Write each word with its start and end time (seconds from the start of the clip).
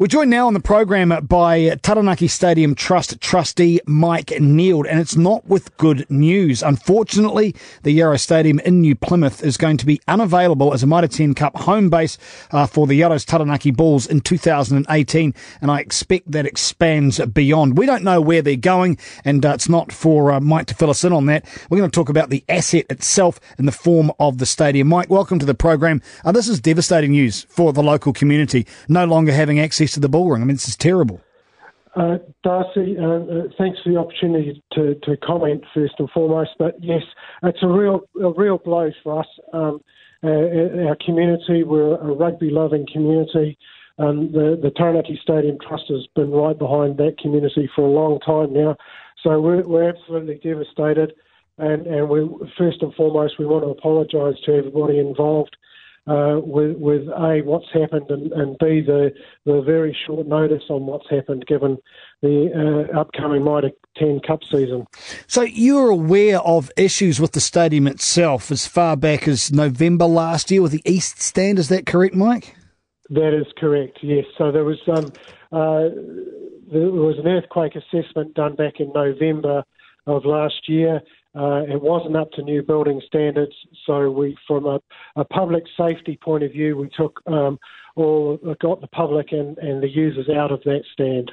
We're 0.00 0.06
joined 0.06 0.30
now 0.30 0.46
on 0.46 0.54
the 0.54 0.60
program 0.60 1.14
by 1.26 1.76
Taranaki 1.82 2.26
Stadium 2.26 2.74
Trust 2.74 3.20
trustee 3.20 3.82
Mike 3.84 4.28
Neild, 4.28 4.86
and 4.88 4.98
it's 4.98 5.14
not 5.14 5.46
with 5.46 5.76
good 5.76 6.10
news. 6.10 6.62
Unfortunately, 6.62 7.54
the 7.82 7.90
Yarrow 7.90 8.16
Stadium 8.16 8.60
in 8.60 8.80
New 8.80 8.94
Plymouth 8.94 9.44
is 9.44 9.58
going 9.58 9.76
to 9.76 9.84
be 9.84 10.00
unavailable 10.08 10.72
as 10.72 10.82
a 10.82 10.86
Mitre 10.86 11.06
10 11.06 11.34
Cup 11.34 11.54
home 11.54 11.90
base 11.90 12.16
uh, 12.50 12.66
for 12.66 12.86
the 12.86 12.94
Yarrow's 12.94 13.26
Taranaki 13.26 13.72
Bulls 13.72 14.06
in 14.06 14.22
2018, 14.22 15.34
and 15.60 15.70
I 15.70 15.80
expect 15.80 16.30
that 16.30 16.46
expands 16.46 17.18
beyond. 17.26 17.76
We 17.76 17.84
don't 17.84 18.02
know 18.02 18.22
where 18.22 18.40
they're 18.40 18.56
going, 18.56 18.96
and 19.26 19.44
uh, 19.44 19.50
it's 19.50 19.68
not 19.68 19.92
for 19.92 20.32
uh, 20.32 20.40
Mike 20.40 20.68
to 20.68 20.74
fill 20.74 20.88
us 20.88 21.04
in 21.04 21.12
on 21.12 21.26
that. 21.26 21.44
We're 21.68 21.76
going 21.76 21.90
to 21.90 21.94
talk 21.94 22.08
about 22.08 22.30
the 22.30 22.42
asset 22.48 22.86
itself 22.88 23.38
in 23.58 23.66
the 23.66 23.70
form 23.70 24.12
of 24.18 24.38
the 24.38 24.46
stadium. 24.46 24.88
Mike, 24.88 25.10
welcome 25.10 25.38
to 25.40 25.44
the 25.44 25.52
program. 25.52 26.00
Uh, 26.24 26.32
this 26.32 26.48
is 26.48 26.58
devastating 26.58 27.10
news 27.10 27.42
for 27.50 27.74
the 27.74 27.82
local 27.82 28.14
community, 28.14 28.66
no 28.88 29.04
longer 29.04 29.32
having 29.32 29.60
access 29.60 29.89
to 29.94 30.00
the 30.00 30.08
bullring. 30.08 30.42
I 30.42 30.44
mean, 30.44 30.56
this 30.56 30.68
is 30.68 30.76
terrible. 30.76 31.20
Uh, 31.96 32.18
Darcy, 32.44 32.96
uh, 32.98 33.04
uh, 33.04 33.42
thanks 33.58 33.80
for 33.82 33.90
the 33.90 33.96
opportunity 33.96 34.62
to, 34.72 34.94
to 35.02 35.16
comment 35.16 35.64
first 35.74 35.94
and 35.98 36.08
foremost. 36.10 36.50
But 36.58 36.76
yes, 36.80 37.02
it's 37.42 37.62
a 37.62 37.66
real 37.66 38.02
a 38.22 38.30
real 38.30 38.58
blow 38.58 38.90
for 39.02 39.20
us. 39.20 39.26
Um, 39.52 39.80
uh, 40.22 40.28
our 40.88 40.96
community, 41.04 41.64
we're 41.64 41.96
a 41.96 42.14
rugby 42.14 42.50
loving 42.50 42.86
community. 42.92 43.58
Um, 43.98 44.30
the, 44.32 44.58
the 44.62 44.70
Taranaki 44.70 45.18
Stadium 45.22 45.58
Trust 45.66 45.84
has 45.88 46.06
been 46.14 46.30
right 46.30 46.58
behind 46.58 46.96
that 46.98 47.18
community 47.18 47.68
for 47.74 47.82
a 47.82 47.90
long 47.90 48.20
time 48.20 48.52
now. 48.52 48.76
So 49.22 49.40
we're, 49.40 49.66
we're 49.66 49.88
absolutely 49.88 50.40
devastated. 50.42 51.12
And, 51.58 51.86
and 51.86 52.08
we, 52.08 52.28
first 52.56 52.82
and 52.82 52.94
foremost, 52.94 53.38
we 53.38 53.46
want 53.46 53.64
to 53.64 53.70
apologise 53.70 54.40
to 54.44 54.52
everybody 54.54 54.98
involved 54.98 55.56
uh, 56.10 56.40
with, 56.40 56.76
with 56.78 57.06
A, 57.08 57.40
what's 57.44 57.72
happened, 57.72 58.10
and, 58.10 58.32
and 58.32 58.58
B, 58.58 58.80
the, 58.80 59.12
the 59.44 59.62
very 59.62 59.96
short 60.06 60.26
notice 60.26 60.64
on 60.68 60.86
what's 60.86 61.08
happened 61.08 61.46
given 61.46 61.78
the 62.20 62.88
uh, 62.92 62.98
upcoming 62.98 63.44
Mitre 63.44 63.70
10 63.96 64.20
Cup 64.26 64.40
season. 64.50 64.86
So 65.28 65.42
you're 65.42 65.90
aware 65.90 66.40
of 66.40 66.70
issues 66.76 67.20
with 67.20 67.32
the 67.32 67.40
stadium 67.40 67.86
itself 67.86 68.50
as 68.50 68.66
far 68.66 68.96
back 68.96 69.28
as 69.28 69.52
November 69.52 70.06
last 70.06 70.50
year 70.50 70.62
with 70.62 70.72
the 70.72 70.82
East 70.84 71.22
Stand, 71.22 71.60
is 71.60 71.68
that 71.68 71.86
correct, 71.86 72.14
Mike? 72.16 72.56
That 73.10 73.32
is 73.32 73.46
correct, 73.56 73.98
yes. 74.02 74.24
So 74.36 74.50
there 74.50 74.64
was, 74.64 74.80
um, 74.88 75.12
uh, 75.52 75.94
there 76.72 76.90
was 76.90 77.18
an 77.18 77.28
earthquake 77.28 77.74
assessment 77.76 78.34
done 78.34 78.56
back 78.56 78.80
in 78.80 78.92
November 78.92 79.62
of 80.06 80.24
last 80.24 80.68
year. 80.68 81.02
Uh, 81.34 81.62
it 81.62 81.80
wasn't 81.80 82.16
up 82.16 82.30
to 82.32 82.42
new 82.42 82.62
building 82.62 83.00
standards, 83.06 83.54
so 83.86 84.10
we, 84.10 84.36
from 84.48 84.66
a, 84.66 84.80
a 85.14 85.24
public 85.24 85.62
safety 85.76 86.18
point 86.20 86.42
of 86.42 86.50
view, 86.50 86.76
we 86.76 86.88
took 86.96 87.20
um, 87.28 87.58
all 87.94 88.36
got 88.60 88.80
the 88.80 88.88
public 88.88 89.30
and, 89.30 89.56
and 89.58 89.82
the 89.82 89.88
users 89.88 90.28
out 90.28 90.50
of 90.50 90.60
that 90.64 90.82
stand. 90.92 91.30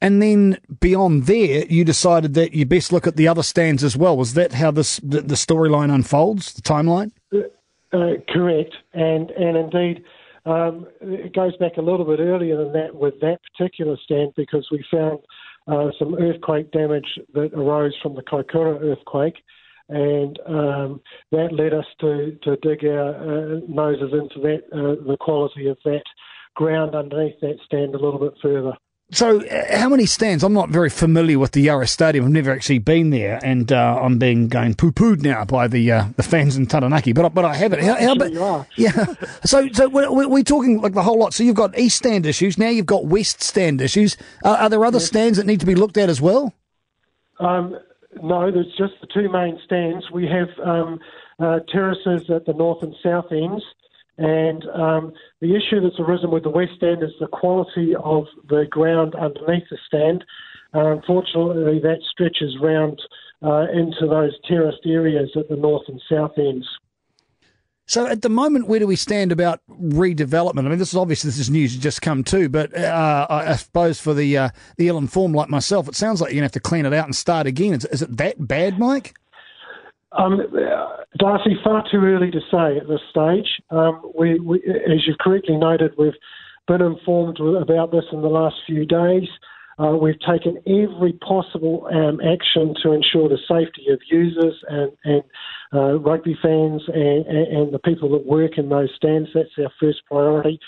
And 0.00 0.22
then 0.22 0.58
beyond 0.78 1.24
there, 1.26 1.64
you 1.66 1.84
decided 1.84 2.34
that 2.34 2.52
you 2.52 2.64
best 2.66 2.92
look 2.92 3.06
at 3.06 3.16
the 3.16 3.26
other 3.26 3.42
stands 3.42 3.82
as 3.82 3.96
well. 3.96 4.16
Was 4.16 4.34
that 4.34 4.52
how 4.52 4.70
this 4.70 4.98
the, 4.98 5.22
the 5.22 5.34
storyline 5.34 5.92
unfolds, 5.92 6.52
the 6.52 6.62
timeline? 6.62 7.10
Uh, 7.32 7.96
uh, 7.96 8.12
correct, 8.28 8.74
and 8.92 9.30
and 9.30 9.56
indeed, 9.56 10.04
um, 10.44 10.86
it 11.00 11.34
goes 11.34 11.56
back 11.56 11.78
a 11.78 11.82
little 11.82 12.04
bit 12.04 12.20
earlier 12.20 12.56
than 12.56 12.72
that 12.74 12.94
with 12.94 13.18
that 13.20 13.38
particular 13.50 13.96
stand 14.04 14.32
because 14.36 14.68
we 14.70 14.84
found 14.90 15.18
uh, 15.68 15.90
some 15.98 16.14
earthquake 16.14 16.70
damage 16.72 17.06
that 17.34 17.52
arose 17.54 17.94
from 18.02 18.14
the 18.14 18.22
Kaikoura 18.22 18.80
earthquake, 18.82 19.36
and 19.88 20.38
um, 20.46 21.00
that 21.32 21.52
led 21.52 21.72
us 21.72 21.86
to, 22.00 22.38
to 22.42 22.56
dig 22.56 22.84
our 22.84 23.14
uh, 23.14 23.60
noses 23.68 24.12
into 24.12 24.40
that, 24.40 24.62
uh, 24.72 25.02
the 25.06 25.16
quality 25.20 25.68
of 25.68 25.78
that 25.84 26.02
ground 26.54 26.94
underneath 26.94 27.40
that 27.40 27.56
stand 27.64 27.94
a 27.94 27.98
little 27.98 28.18
bit 28.18 28.34
further. 28.42 28.72
So, 29.10 29.42
uh, 29.42 29.78
how 29.78 29.88
many 29.88 30.04
stands? 30.04 30.44
I'm 30.44 30.52
not 30.52 30.68
very 30.68 30.90
familiar 30.90 31.38
with 31.38 31.52
the 31.52 31.62
Yarrow 31.62 31.86
Stadium. 31.86 32.26
I've 32.26 32.30
never 32.30 32.50
actually 32.50 32.78
been 32.78 33.08
there, 33.08 33.40
and 33.42 33.72
uh, 33.72 33.98
I'm 34.02 34.18
being 34.18 34.48
going 34.48 34.74
poo 34.74 34.92
pooed 34.92 35.22
now 35.22 35.46
by 35.46 35.66
the 35.66 35.90
uh, 35.90 36.04
the 36.16 36.22
fans 36.22 36.58
in 36.58 36.66
Taranaki. 36.66 37.14
But 37.14 37.30
but 37.30 37.46
I 37.46 37.54
have 37.54 37.72
it. 37.72 37.82
How, 37.82 37.94
how 37.94 38.44
are. 38.44 38.66
Yeah. 38.76 39.14
So 39.44 39.66
so 39.72 39.88
we're, 39.88 40.28
we're, 40.28 40.42
talking 40.42 40.82
like 40.82 40.92
the 40.92 41.02
whole 41.02 41.18
lot. 41.18 41.32
So 41.32 41.42
you've 41.42 41.56
got 41.56 41.78
East 41.78 41.96
Stand 41.96 42.26
issues. 42.26 42.58
Now 42.58 42.68
you've 42.68 42.84
got 42.84 43.06
West 43.06 43.42
Stand 43.42 43.80
issues. 43.80 44.18
Uh, 44.44 44.58
are 44.60 44.68
there 44.68 44.84
other 44.84 44.98
yes. 44.98 45.06
stands 45.06 45.38
that 45.38 45.46
need 45.46 45.60
to 45.60 45.66
be 45.66 45.74
looked 45.74 45.96
at 45.96 46.10
as 46.10 46.20
well? 46.20 46.52
Um, 47.40 47.78
no, 48.22 48.50
there's 48.50 48.74
just 48.76 48.94
the 49.00 49.06
two 49.06 49.30
main 49.30 49.58
stands. 49.64 50.10
We 50.10 50.26
have 50.26 50.48
um, 50.66 51.00
uh, 51.38 51.60
terraces 51.72 52.28
at 52.28 52.44
the 52.44 52.52
north 52.52 52.82
and 52.82 52.94
south 53.02 53.32
ends. 53.32 53.62
And 54.18 54.64
um, 54.74 55.12
the 55.40 55.54
issue 55.54 55.80
that's 55.80 55.98
arisen 56.00 56.30
with 56.30 56.42
the 56.42 56.50
West 56.50 56.82
End 56.82 57.02
is 57.02 57.12
the 57.20 57.28
quality 57.28 57.94
of 58.02 58.24
the 58.48 58.66
ground 58.68 59.14
underneath 59.14 59.68
the 59.70 59.78
stand. 59.86 60.24
Uh, 60.74 60.92
unfortunately, 60.92 61.78
that 61.80 62.00
stretches 62.10 62.56
round 62.60 63.00
uh, 63.42 63.66
into 63.72 64.06
those 64.08 64.32
terraced 64.46 64.84
areas 64.84 65.30
at 65.36 65.48
the 65.48 65.56
north 65.56 65.84
and 65.88 66.02
south 66.10 66.32
ends. 66.36 66.66
So 67.86 68.06
at 68.06 68.20
the 68.20 68.28
moment, 68.28 68.68
where 68.68 68.80
do 68.80 68.86
we 68.86 68.96
stand 68.96 69.32
about 69.32 69.60
redevelopment? 69.70 70.66
I 70.66 70.68
mean, 70.68 70.78
this 70.78 70.90
is 70.90 70.96
obviously 70.96 71.28
this 71.28 71.38
is 71.38 71.48
news 71.48 71.74
just 71.74 72.02
come 72.02 72.22
too, 72.22 72.50
but 72.50 72.76
uh, 72.76 73.26
I 73.30 73.56
suppose 73.56 73.98
for 73.98 74.12
the 74.12 74.36
uh, 74.36 74.50
the 74.76 74.88
ill-informed 74.88 75.34
like 75.34 75.48
myself, 75.48 75.88
it 75.88 75.94
sounds 75.94 76.20
like 76.20 76.30
you're 76.30 76.40
gonna 76.40 76.46
have 76.46 76.52
to 76.52 76.60
clean 76.60 76.84
it 76.84 76.92
out 76.92 77.06
and 77.06 77.16
start 77.16 77.46
again. 77.46 77.72
Is, 77.72 77.86
is 77.86 78.02
it 78.02 78.14
that 78.18 78.46
bad, 78.46 78.78
Mike? 78.78 79.14
Um, 80.12 80.40
Darcy, 81.18 81.56
far 81.62 81.84
too 81.90 81.98
early 81.98 82.30
to 82.30 82.40
say 82.50 82.78
at 82.78 82.88
this 82.88 83.00
stage. 83.10 83.46
Um, 83.70 84.12
we, 84.18 84.40
we, 84.40 84.58
as 84.58 85.06
you've 85.06 85.18
correctly 85.18 85.56
noted, 85.56 85.92
we've 85.98 86.12
been 86.66 86.82
informed 86.82 87.38
about 87.40 87.92
this 87.92 88.04
in 88.12 88.22
the 88.22 88.28
last 88.28 88.56
few 88.66 88.86
days. 88.86 89.28
Uh, 89.78 89.96
we've 89.96 90.18
taken 90.20 90.58
every 90.66 91.12
possible 91.12 91.86
um, 91.92 92.20
action 92.20 92.74
to 92.82 92.92
ensure 92.92 93.28
the 93.28 93.38
safety 93.48 93.92
of 93.92 94.00
users 94.10 94.54
and, 94.68 94.90
and 95.04 95.22
uh, 95.72 95.98
rugby 96.00 96.36
fans 96.42 96.82
and, 96.88 97.26
and, 97.26 97.72
the 97.72 97.78
people 97.78 98.10
that 98.10 98.26
work 98.26 98.58
in 98.58 98.68
those 98.68 98.88
stands. 98.96 99.28
That's 99.34 99.50
our 99.58 99.70
first 99.78 99.98
priority. 100.06 100.58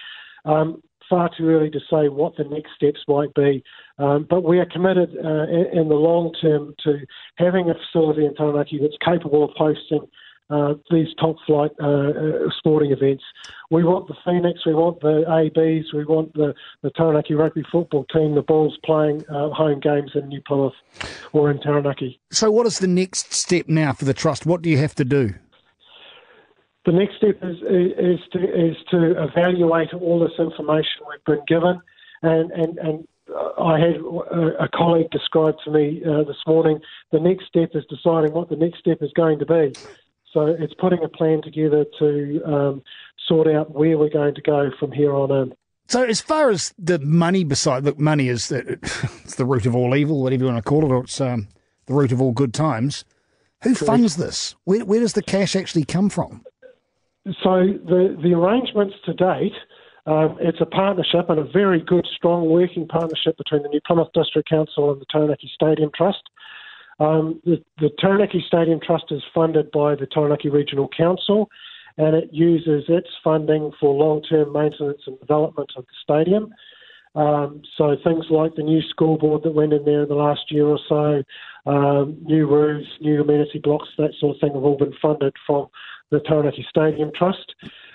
Um, 0.45 0.81
far 1.10 1.28
too 1.37 1.48
early 1.48 1.69
to 1.71 1.81
say 1.91 2.09
what 2.09 2.37
the 2.37 2.44
next 2.44 2.71
steps 2.76 3.00
might 3.09 3.34
be. 3.34 3.62
Um, 3.98 4.26
but 4.31 4.44
we 4.44 4.59
are 4.59 4.66
committed 4.66 5.10
uh, 5.22 5.78
in, 5.78 5.88
the 5.88 5.94
long 5.94 6.32
term 6.41 6.75
to 6.84 7.00
having 7.37 7.69
a 7.69 7.75
facility 7.75 8.25
in 8.25 8.34
Taranaki 8.34 8.78
that's 8.81 8.97
capable 9.04 9.44
of 9.44 9.50
hosting 9.56 10.09
uh, 10.50 10.75
these 10.91 11.09
top 11.20 11.37
flight 11.47 11.70
uh, 11.81 11.87
uh, 11.87 12.32
sporting 12.59 12.91
events. 12.91 13.22
We 13.70 13.84
want 13.84 14.09
the 14.09 14.16
Phoenix, 14.25 14.66
we 14.66 14.75
want 14.75 15.00
the 15.00 15.22
ABs, 15.28 15.93
we 15.93 16.04
want 16.04 16.32
the, 16.34 16.54
the 16.82 16.91
Taranaki 16.91 17.34
rugby 17.34 17.65
football 17.70 18.04
team, 18.12 18.34
the 18.34 18.43
Bulls 18.43 18.76
playing 18.84 19.25
uh, 19.28 19.50
home 19.50 19.81
games 19.81 20.12
in 20.15 20.28
New 20.28 20.41
Plymouth 20.47 20.75
or 21.32 21.50
in 21.50 21.60
Taranaki. 21.60 22.20
So, 22.31 22.50
what 22.50 22.66
is 22.66 22.78
the 22.78 22.88
next 22.88 23.32
step 23.32 23.69
now 23.69 23.93
for 23.93 24.04
the 24.04 24.15
Trust? 24.15 24.47
What 24.47 24.62
do 24.62 24.70
you 24.70 24.78
have 24.78 24.94
to 24.97 25.04
do? 25.04 25.34
The 26.87 26.93
next 26.93 27.17
step 27.17 27.39
is, 27.43 27.57
is, 27.59 28.21
to, 28.33 28.39
is 28.39 28.77
to 28.91 29.23
evaluate 29.23 29.93
all 29.93 30.19
this 30.19 30.39
information 30.39 31.03
we've 31.09 31.25
been 31.27 31.45
given, 31.47 31.81
and, 32.23 32.51
and, 32.53 32.79
and 32.79 33.09
I 33.59 33.79
had 33.79 33.97
a 34.59 34.69
colleague 34.75 35.11
describe 35.11 35.57
to 35.65 35.71
me 35.71 36.03
uh, 36.05 36.25
this 36.25 36.39
morning 36.47 36.81
the 37.13 37.21
next 37.21 37.47
step 37.47 37.71
is 37.75 37.85
deciding 37.89 38.33
what 38.33 38.49
the 38.49 38.57
next 38.57 38.81
step 38.81 38.99
is 39.03 39.13
going 39.15 39.39
to 39.39 39.47
be. 39.47 39.73
So 40.33 40.47
it's 40.47 40.75
putting 40.75 41.03
a 41.05 41.09
plan 41.09 41.43
together 41.43 41.85
to 41.99 42.43
um, 42.47 42.83
sort 43.27 43.49
out 43.49 43.73
where 43.73 43.99
we're 43.99 44.11
going 44.11 44.35
to 44.35 44.43
go 44.43 44.71
from 44.79 44.93
here 44.93 45.15
on 45.15 45.31
in. 45.31 45.55
So, 45.89 46.05
as 46.05 46.21
far 46.21 46.51
as 46.51 46.73
the 46.79 47.01
money, 47.01 47.43
beside 47.43 47.83
look, 47.83 47.99
money 47.99 48.29
is 48.29 48.49
the, 48.49 48.79
it's 49.25 49.35
the 49.35 49.45
root 49.45 49.67
of 49.67 49.75
all 49.75 49.97
evil, 49.97 50.23
whatever 50.23 50.45
you 50.45 50.51
want 50.51 50.65
to 50.65 50.69
call 50.69 50.85
it, 50.85 50.95
or 50.95 51.03
it's 51.03 51.21
um, 51.21 51.49
the 51.87 51.95
root 51.95 52.12
of 52.12 52.21
all 52.23 52.31
good 52.31 52.55
times. 52.55 53.05
Who 53.62 53.75
Correct. 53.75 53.87
funds 53.87 54.17
this? 54.17 54.55
Where, 54.65 54.85
where 54.85 55.01
does 55.01 55.15
the 55.15 55.23
cash 55.23 55.57
actually 55.57 55.85
come 55.85 56.09
from? 56.09 56.45
So 57.26 57.66
the 57.86 58.19
the 58.22 58.32
arrangements 58.32 58.94
to 59.04 59.12
date, 59.12 59.53
um, 60.06 60.38
it's 60.41 60.60
a 60.60 60.66
partnership 60.66 61.28
and 61.28 61.38
a 61.38 61.44
very 61.44 61.81
good, 61.81 62.06
strong 62.16 62.48
working 62.48 62.88
partnership 62.88 63.37
between 63.37 63.62
the 63.62 63.69
New 63.69 63.81
Plymouth 63.87 64.08
District 64.14 64.49
Council 64.49 64.90
and 64.90 65.00
the 65.00 65.06
Taranaki 65.11 65.50
Stadium 65.55 65.90
Trust. 65.94 66.22
Um, 66.99 67.40
the, 67.44 67.62
the 67.78 67.90
Taranaki 67.99 68.43
Stadium 68.46 68.81
Trust 68.84 69.06
is 69.11 69.22
funded 69.34 69.70
by 69.70 69.94
the 69.94 70.06
Taranaki 70.06 70.49
Regional 70.49 70.88
Council, 70.96 71.49
and 71.99 72.17
it 72.17 72.31
uses 72.32 72.84
its 72.88 73.08
funding 73.23 73.70
for 73.78 73.94
long-term 73.94 74.52
maintenance 74.52 75.02
and 75.06 75.20
development 75.20 75.70
of 75.76 75.84
the 75.84 75.93
stadium. 76.02 76.55
Um, 77.14 77.62
so 77.76 77.96
things 78.05 78.26
like 78.31 78.55
the 78.55 78.62
new 78.62 78.81
scoreboard 78.88 79.43
that 79.43 79.55
went 79.55 79.73
in 79.73 79.84
there 79.84 80.02
in 80.02 80.08
the 80.08 80.14
last 80.14 80.50
year 80.50 80.66
or 80.66 80.78
so, 80.88 81.23
um, 81.70 82.16
new 82.23 82.46
roofs, 82.46 82.88
new 83.00 83.23
amenity 83.23 83.58
blocks, 83.58 83.88
that 83.99 84.12
sort 84.20 84.37
of 84.37 84.40
thing 84.40 84.55
have 84.55 84.62
all 84.62 84.78
been 84.78 84.94
funded 85.02 85.34
from 85.46 85.66
the 86.11 86.21
Taranaki 86.21 86.67
Stadium 86.69 87.11
Trust. 87.15 87.55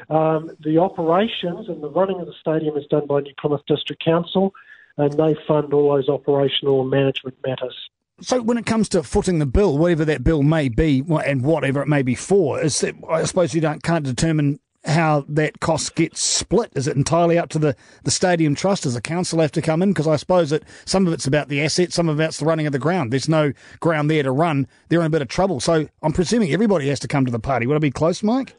Um, 0.09 0.51
the 0.59 0.77
operations 0.77 1.67
and 1.67 1.81
the 1.81 1.89
running 1.89 2.19
of 2.19 2.27
the 2.27 2.33
stadium 2.39 2.77
is 2.77 2.85
done 2.87 3.07
by 3.07 3.21
New 3.21 3.33
Plymouth 3.39 3.61
District 3.67 4.03
Council, 4.03 4.53
and 4.97 5.13
they 5.13 5.35
fund 5.47 5.73
all 5.73 5.95
those 5.95 6.09
operational 6.09 6.81
and 6.81 6.89
management 6.89 7.37
matters. 7.45 7.75
So, 8.21 8.41
when 8.41 8.57
it 8.57 8.65
comes 8.65 8.87
to 8.89 9.03
footing 9.03 9.39
the 9.39 9.45
bill, 9.45 9.77
whatever 9.77 10.05
that 10.05 10.23
bill 10.23 10.41
may 10.41 10.69
be, 10.69 11.03
and 11.25 11.43
whatever 11.43 11.81
it 11.81 11.87
may 11.87 12.01
be 12.01 12.15
for, 12.15 12.61
is 12.61 12.79
that 12.79 12.95
I 13.09 13.23
suppose 13.25 13.53
you 13.53 13.59
don't 13.59 13.83
can't 13.83 14.05
determine 14.05 14.59
how 14.85 15.25
that 15.29 15.59
cost 15.59 15.95
gets 15.95 16.21
split? 16.21 16.71
Is 16.75 16.87
it 16.87 16.95
entirely 16.95 17.37
up 17.37 17.49
to 17.49 17.59
the, 17.59 17.75
the 18.03 18.11
stadium 18.11 18.55
trust? 18.55 18.83
Does 18.83 18.93
the 18.93 19.01
council 19.01 19.39
have 19.39 19.51
to 19.53 19.61
come 19.61 19.81
in? 19.81 19.89
Because 19.89 20.07
I 20.07 20.15
suppose 20.15 20.49
that 20.51 20.63
some 20.85 21.07
of 21.07 21.13
it's 21.13 21.27
about 21.27 21.49
the 21.49 21.61
assets, 21.61 21.95
some 21.95 22.09
of 22.09 22.19
it's 22.19 22.39
the 22.39 22.45
running 22.45 22.67
of 22.67 22.73
the 22.73 22.79
ground. 22.79 23.11
There's 23.11 23.29
no 23.29 23.53
ground 23.79 24.09
there 24.09 24.23
to 24.23 24.31
run. 24.31 24.67
They're 24.89 24.99
in 24.99 25.05
a 25.07 25.09
bit 25.09 25.21
of 25.21 25.27
trouble. 25.27 25.59
So 25.59 25.87
I'm 26.01 26.13
presuming 26.13 26.51
everybody 26.51 26.87
has 26.89 26.99
to 27.01 27.07
come 27.07 27.25
to 27.25 27.31
the 27.31 27.39
party. 27.39 27.65
Would 27.65 27.75
I 27.75 27.79
be 27.79 27.91
close, 27.91 28.23
Mike? 28.23 28.55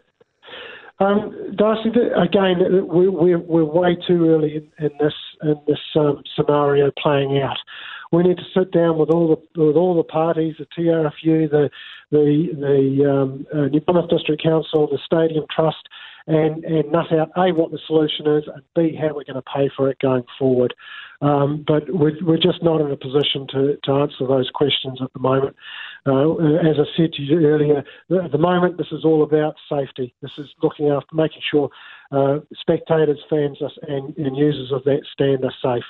Um, 0.98 1.54
Darcy, 1.56 1.90
again, 1.90 2.86
we're, 2.86 3.10
we're, 3.10 3.38
we're 3.38 3.64
way 3.64 3.96
too 4.06 4.30
early 4.30 4.56
in, 4.56 4.84
in 4.84 4.90
this 4.98 5.12
in 5.42 5.56
this 5.66 5.78
um, 5.94 6.22
scenario 6.34 6.90
playing 7.02 7.38
out. 7.38 7.58
We 8.12 8.22
need 8.22 8.38
to 8.38 8.44
sit 8.54 8.72
down 8.72 8.96
with 8.96 9.10
all 9.10 9.28
the 9.28 9.62
with 9.62 9.76
all 9.76 9.94
the 9.94 10.04
parties, 10.04 10.54
the 10.58 10.66
TRFU, 10.66 11.50
the 11.50 11.70
the 12.10 12.48
the 12.54 13.10
um, 13.10 13.46
uh, 13.54 13.66
New 13.66 13.80
Plymouth 13.80 14.08
District 14.08 14.42
Council, 14.42 14.88
the 14.90 14.98
Stadium 15.04 15.44
Trust, 15.54 15.86
and 16.26 16.64
and 16.64 16.90
nut 16.90 17.12
out 17.12 17.30
a 17.36 17.52
what 17.52 17.70
the 17.70 17.78
solution 17.86 18.26
is, 18.26 18.44
and 18.52 18.62
b 18.74 18.96
how 19.00 19.08
we're 19.14 19.24
going 19.24 19.34
to 19.34 19.42
pay 19.42 19.70
for 19.76 19.88
it 19.90 19.98
going 20.00 20.24
forward. 20.38 20.74
Um, 21.22 21.64
but 21.66 21.84
we're, 21.88 22.12
we're 22.22 22.36
just 22.36 22.62
not 22.62 22.80
in 22.82 22.90
a 22.90 22.96
position 22.96 23.46
to, 23.52 23.78
to 23.84 23.92
answer 23.92 24.26
those 24.26 24.50
questions 24.52 24.98
at 25.02 25.10
the 25.14 25.18
moment. 25.18 25.56
Uh, 26.06 26.34
as 26.58 26.76
I 26.78 26.84
said 26.94 27.12
to 27.14 27.22
you 27.22 27.46
earlier, 27.46 27.78
at 28.22 28.32
the 28.32 28.38
moment 28.38 28.76
this 28.76 28.92
is 28.92 29.04
all 29.04 29.22
about 29.22 29.54
safety. 29.68 30.14
This 30.20 30.32
is 30.36 30.46
looking 30.62 30.88
after 30.88 31.14
making 31.14 31.40
sure 31.50 31.70
uh, 32.12 32.40
spectators, 32.60 33.18
fans, 33.30 33.58
and, 33.88 34.16
and 34.18 34.36
users 34.36 34.72
of 34.72 34.84
that 34.84 35.00
stand 35.12 35.44
are 35.44 35.54
safe. 35.62 35.84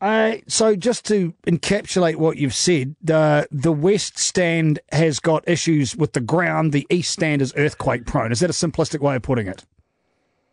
Uh, 0.00 0.36
so, 0.46 0.74
just 0.74 1.04
to 1.06 1.34
encapsulate 1.46 2.16
what 2.16 2.38
you've 2.38 2.54
said, 2.54 2.96
uh, 3.10 3.44
the 3.50 3.72
west 3.72 4.18
stand 4.18 4.78
has 4.92 5.20
got 5.20 5.46
issues 5.46 5.94
with 5.94 6.14
the 6.14 6.20
ground. 6.20 6.72
The 6.72 6.86
east 6.88 7.10
stand 7.10 7.42
is 7.42 7.52
earthquake 7.56 8.06
prone. 8.06 8.32
Is 8.32 8.40
that 8.40 8.48
a 8.48 8.54
simplistic 8.54 9.00
way 9.00 9.16
of 9.16 9.22
putting 9.22 9.46
it? 9.46 9.64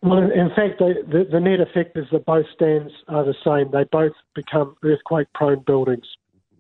Well, 0.04 0.20
in 0.20 0.50
fact, 0.50 0.80
the, 0.80 0.96
the, 1.08 1.28
the 1.32 1.40
net 1.40 1.62
effect 1.62 1.98
is 1.98 2.06
that 2.12 2.26
both 2.26 2.46
stands 2.54 2.92
are 3.08 3.24
the 3.24 3.34
same. 3.44 3.72
They 3.72 3.86
both 3.86 4.14
become 4.36 4.76
earthquake 4.84 5.28
prone 5.34 5.64
buildings 5.66 6.06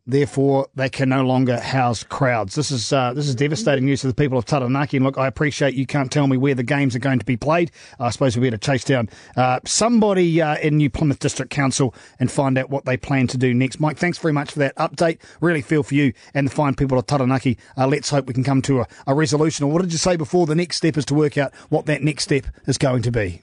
therefore 0.07 0.68
they 0.75 0.89
can 0.89 1.09
no 1.09 1.24
longer 1.24 1.59
house 1.59 2.04
crowds. 2.04 2.56
This 2.56 2.71
is 2.71 2.92
uh, 2.92 3.13
this 3.13 3.27
is 3.27 3.36
devastating 3.36 3.86
news 3.86 4.01
to 4.01 4.07
the 4.07 4.13
people 4.13 4.38
of 4.38 4.45
Taranaki. 4.45 4.98
And 4.98 5.06
look, 5.06 5.18
I 5.18 5.27
appreciate 5.27 5.75
you 5.75 5.86
can't 5.86 6.12
tell 6.12 6.27
me 6.27 6.38
where 6.38 6.56
the 6.56 6.63
games 6.63 6.95
are 6.95 7.00
going 7.00 7.19
to 7.19 7.25
be 7.25 7.38
played. 7.38 7.71
I 8.00 8.09
suppose 8.09 8.38
we 8.38 8.48
better 8.48 8.57
chase 8.57 8.83
down 8.83 9.09
uh, 9.36 9.59
somebody 9.65 10.42
uh, 10.42 10.57
in 10.57 10.77
New 10.77 10.89
Plymouth 10.89 11.19
District 11.19 11.51
Council 11.51 11.94
and 12.19 12.31
find 12.31 12.57
out 12.57 12.69
what 12.69 12.86
they 12.86 12.98
plan 12.98 13.27
to 13.27 13.38
do 13.38 13.54
next. 13.54 13.80
Mike, 13.80 13.98
thanks 13.98 14.18
very 14.18 14.33
much 14.33 14.51
for 14.51 14.59
that 14.59 14.75
update. 14.77 15.19
Really 15.42 15.62
feel 15.62 15.83
for 15.83 15.94
you 15.94 16.13
and 16.33 16.48
the 16.48 16.51
fine 16.51 16.75
people 16.75 16.98
of 16.98 17.06
Taranaki. 17.06 17.57
Uh, 17.77 17.88
let's 17.88 18.09
hope 18.09 18.27
we 18.27 18.33
can 18.33 18.44
come 18.44 18.62
to 18.63 18.81
a, 18.81 18.88
a 19.06 19.13
resolution. 19.13 19.65
Or 19.65 19.71
what 19.71 19.81
did 19.81 19.92
you 19.92 19.98
say 19.98 20.15
before? 20.15 20.45
The 20.45 20.56
next 20.56 20.77
step 20.77 20.98
is 20.98 21.06
to 21.06 21.13
work 21.13 21.38
out 21.38 21.54
what 21.69 21.86
that 21.88 22.01
next 22.01 22.24
step 22.24 22.45
is 22.65 22.77
going 22.77 23.01
to 23.04 23.12
be. 23.12 23.42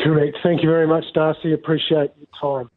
Correct. 0.00 0.36
Thank 0.42 0.62
you 0.62 0.68
very 0.68 0.88
much, 0.88 1.04
Darcy. 1.14 1.52
Appreciate 1.52 2.10
your 2.18 2.28
time. 2.40 2.70